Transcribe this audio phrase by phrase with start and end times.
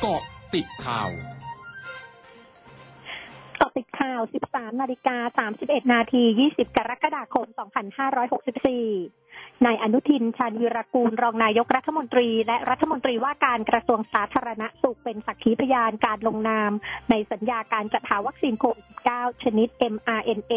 [0.00, 0.22] เกาะ
[0.54, 1.10] ติดข่าว
[4.06, 7.46] ข่าว 13 นาฬิกา 31 นาที 20 กรกฎาคม
[8.80, 16.72] 2564 นายอนุทิน ชาญวีรกูล รองนายกรัฐมนตรี และรัฐมนตรีว่าการกระทรวงสาธารณสุขเป็นสักขีพยานการลงนาม
[17.10, 20.54] ในสัญญาการจัดหาวัคซีนโควิด -19 ชนิด mRNA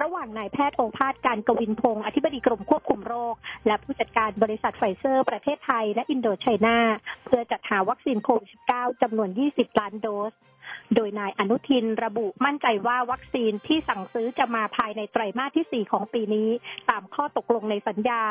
[0.00, 3.34] ระหว่างนายแพทย์โอภาสการย์กวินพงศ์อธิบดีกรมควบคุมโรค
[3.66, 6.78] และผู้จัดการบริษัทไฟเซอร์ ประเทศไทย และอินโดไชนา
[7.26, 10.32] เพื่อจัดหาวัคซีนโควิด -19 จำนวน 20 ล้านโดส
[10.94, 16.48] โดยนายอนุทินระบุมั่นใจว่าวัคซีนที่สั่งซื้อจะมาภายในไตรมาสที่ 4 ของปีนี้
[16.90, 18.22] ตามข้อตกลงในสัญญา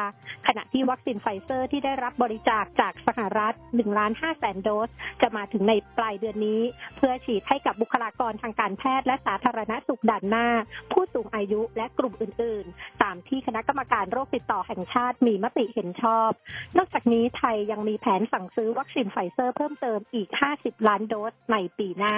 [0.47, 4.89] ขณะที่วัคซีนไฟเซอร์ที่ได้รับบริจาคจากสหรัฐ1ล้าน5แสนโดส
[5.21, 6.61] จะมาถึงในปลายเดือนนี้
[6.97, 10.47] เพื่อฉีดให้กับบุคลากรทางการแพทย์และสาธารณสุขด่านหน้า
[10.91, 16.29] ผู้สูงอายุและกลุ่มอื่น ๆ ตามที่คณะกรรมการโรคติดต่อแห่งชาติมีมติเห็นชอบ
[16.77, 22.17] นอกจากนี้ไทยยังมีแผนสั่งซื้อวัคซีนไฟเซอร์เพิ่มเติมอีก 50 ล้านโดสในปีหน้า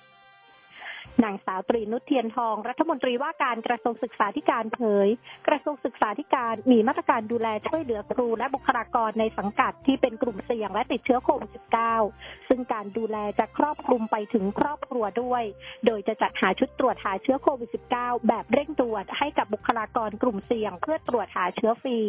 [1.23, 5.07] นางสาวตรีนุชเทียนทอง รัฐมนตรีว่าการกระทรวงศึกษาธิการเผย
[5.47, 11.51] กระทรวงศึกษาธิการมีมาตรการดูแลช่วยเหลือครูและบุคลากรในสังกัดที่เป็นกลุ่มเสี่ยงและติดเชื้อโควิด
[11.99, 15.43] -19 ซึ่งการดูแลจะครอบคลุมไปถึงครอบครัวด้วย
[15.85, 21.99] โดยจะจัดหาชุดตรวจหาเชื้อโควิด -19 แบบเร่งด่วนให้กับบุคลากรกลุ่มเสี่ยง เพื่อตรวจหาเชื้อฟรี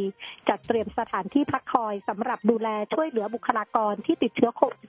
[0.48, 4.80] จัดเตรียมสถานที่พักคอยสำหรับดูแลช่วยเหลือบุคลากรที่ติดเชื้อโควิด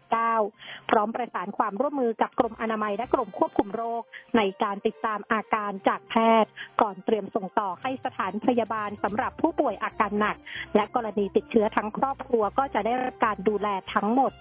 [0.43, 4.02] -19 พร้อมประสานความร่วมมือกับกรมอนามัยและกรมควบคุมโรค
[4.37, 6.51] ในการติดตามอาการจากแพทย์
[6.81, 10.37] ก่อนเตรียมส่งต่อให้สถานพยาบาลสำหรับผู้ป่วยอาการหนัก
[10.75, 14.33] และกรณีติดเชื้อทั้งครอบครัวก็จะได้รับการดูแลทั้งหมด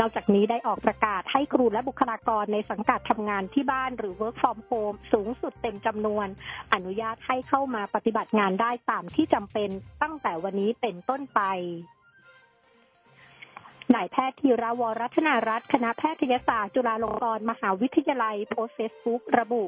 [0.00, 6.26] นอกจากนี้ได้ออกประกาศให้ครูและบุคลากรในสังกัดทำงานที่บ้านหรือ work from home สูงสุดเต็มจำนวน
[6.74, 9.70] อนุญาตให้เข้ามาปฏิบัติงานได้ตามที่จำเป็น
[10.02, 11.40] ตั้งแต่วันนี้เป็นต้นไป
[13.92, 19.62] นายแพทย์ธีราวรัตนารัตน์คณะแพทยศาสตร์จุฬาลงกรณ์มหาวิทยาลัยโพสเฟซบุ๊กระบุ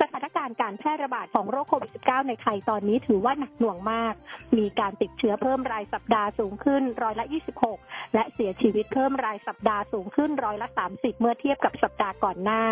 [0.00, 4.14] สถานการณ์การแพร่ระบาดของโรคโควิด -19 ในไทยตอนนี้ถือว่าหนักหน่วงมาก
[4.58, 7.24] มีการติดเชื้อเพิ่มรายสัปดาห์สูงขึ้นร้อยละ
[7.70, 12.62] 26 และเสียชีวิตเพิ่มรายสัปดาห์สูงขึ้นร้อยละ 30 เมื่อเทียบกับสัปดาห์ก่อนหน้า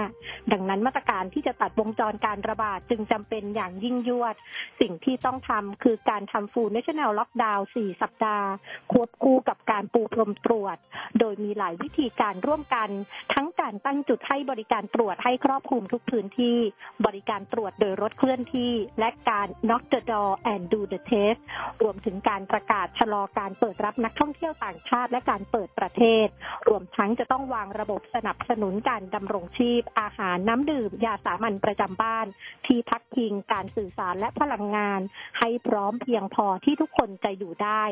[0.53, 4.35] ดังนั้นมาตรการที่จะตัดวงจรการระบาดจึงจำเป็นอย่างยิ่งยวด
[4.81, 8.47] สิ่งที่ต้องทำคือการทำ full national lockdown 4สัปดาห์
[8.93, 10.77] ควบคู่กับการปูพรมตรวจ
[11.19, 12.89] โดยมีหลายวิธีการร่วมกัน
[13.35, 16.59] ทั้งการตั้งจุดให้บริการตรวจให้ครอบคลุมทุกพื้นที่
[17.07, 21.41] บริการตรวจโดยรถเคลื่อนที่ และการ knock the door and do the test
[21.83, 26.27] รวมถึงการประกาศชะลอการเปิดรับนักท่องเที่ยวต่างชาติ และการเปิดประเทศ
[26.69, 32.27] รวมทั้งจะต้องวางระบบสนับสนุนการดำรงชีพ อาหารน้ำดื่ม ยาสามัญประจำบ้าน
[32.67, 35.01] ที่พักพิง การสื่อสารและพลังงาน
[35.39, 37.85] ให้พร้อมเพียงพอที่ทุกคนจะอยู่ได้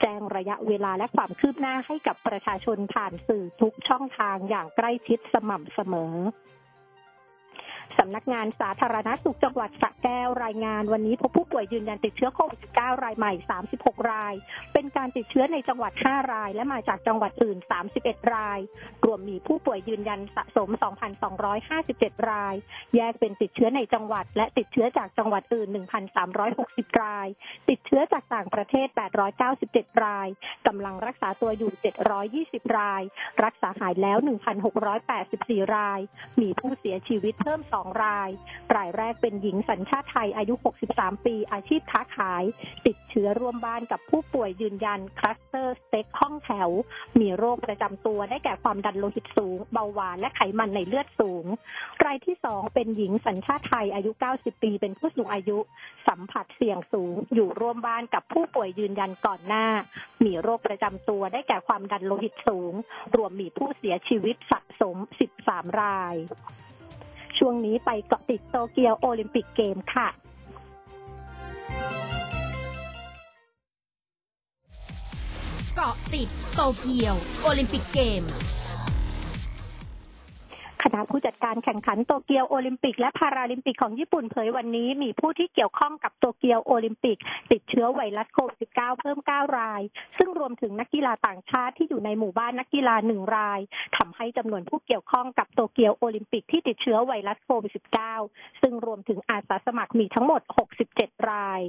[0.00, 6.14] แจ้งระยะเวลาและความคืบหน้าให้กับประชาชนผ่านสื่อทุกช่องทางอย่างใกล้ชิดสม่ำเสมอ
[7.98, 13.32] สำนักงานสาธารณสุขจังหวัดสระแก้วรายงานวันนี้พบผู้ป่วยยืนยันติดเชื้อโควิด -19 รายใหม่
[13.70, 14.34] 36 ราย
[14.72, 17.58] เป็นการติดเชื้อในจังหวัด 5 ราย และมาจากจังหวัดอื่น
[17.94, 18.58] 31 ราย
[19.04, 20.68] รวมมีผู้ป่วยยืนยันสะสม
[21.48, 22.54] 2,257 ราย
[22.96, 25.68] แยกเป็นติดเชื้อในจังหวัด และติดเชื้อจากจังหวัดอื่น
[26.34, 27.28] 1,360 ราย
[27.68, 28.86] ติดเชื้อจากต่างประเทศ
[29.46, 30.28] 897 ราย
[30.66, 31.72] กำลังรักษาตัวอยู่
[32.68, 33.02] 720 ราย
[33.44, 34.18] รักษาหายแล้ว
[34.96, 36.00] 1,684 ราย
[36.40, 38.30] มีผู้เสียชีวิตเพิ่ม2ราย
[38.76, 40.54] รายแรกเป็นหญิงสัญชาติไทยอายุ
[40.90, 42.44] 63 ปีอาชีพค้าขาย
[42.86, 46.70] ติดเชื้อร่วมบ้านกับผู้ป่วยยืนยันคลัสเตอร์สเต็กห้องแถว
[47.20, 51.44] มีโรคประจำตัวได้แก่ความดันโลหิตสูง เบาหวานและไขมันในเลือดสูง
[52.04, 55.58] รายที่ 2 เป็นหญิงสัญชาติไทยอายุ 90 ปี เป็นผู้สูงอายุ
[56.08, 59.66] สัมผัสเสี่ยงสูง อยู่ร่วมบ้านกับผู้ป่วยยืนยันก่อนหน้า
[60.24, 62.72] มีโรคประจำตัวได้แก่ความดันโลหิตสูง
[63.16, 64.96] รวมมีผู้เสียชีวิตสะสม
[65.38, 66.14] 13 ราย
[67.38, 70.08] ช่วงนี้ไปเกาะติด Tokyo Olympic Games ค่ะ
[75.76, 78.22] เกาะติด Tokyo Olympic Games ค
[80.94, 87.18] ณะผู้จัดการแข่งขันโตเกียวโอลิมปิกและพาราลิมปิกของญี่ปุ่นเผยวันนี้มีผู้ที่เกี่ยวข้องกับโตเกียวโอลิมปิก
[87.52, 89.82] ติดเชื้อไวรัสโควิด -19 เพิ่ม 9 ราย
[90.18, 93.60] ซึ่งรวมถึงนักกีฬาต่างชาติที่อยู่ในหมู่บ้านนักกีฬาหนึ่งราย
[93.96, 97.72] ทำให้จำนวนผู้เกี่ยวข้องกับโตเกียวโอลิมปิกที่ติดเชื้อไวรัสโควิด
[98.18, 100.42] -19 ซึ่งรวมถึงอาสาสมัครมีทั้งหมด
[100.86, 101.62] 67 ราย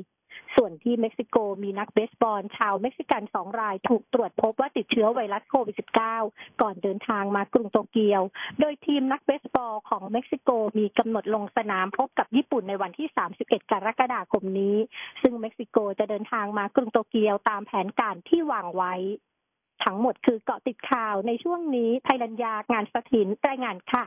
[0.56, 5.76] ส่วนที่เม็กซิโกมีนักเบสบอลชาวเม็กซิกันสองรายถูกตรวจพบว่าติดเชื้อไวรัสโควิด
[6.20, 8.22] -19 ก่อนเดินทางมากรุงโตเกียว
[8.60, 13.08] โดยทีมนักเบสบอลของเม็กซิโกมีกำหนดลงสนามพบกับญี่ปุ่นในวันที่
[13.40, 14.76] 31 กรกฎาคมนี้
[15.22, 18.94] ซึ่งเม็กซิโกจะเดินทางมากรุงโตเกียวตามแผนการที่วางไว้
[19.84, 24.06] ทั้งหมดคือเกาะติดข่าวในช่วงนี้ไทยรัญญางานสถินรายงานค่ะ